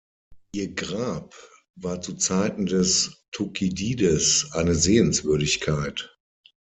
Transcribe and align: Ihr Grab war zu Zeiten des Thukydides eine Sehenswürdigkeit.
Ihr 0.51 0.73
Grab 0.73 1.35
war 1.75 2.01
zu 2.01 2.15
Zeiten 2.15 2.65
des 2.65 3.23
Thukydides 3.33 4.47
eine 4.53 4.73
Sehenswürdigkeit. 4.73 6.17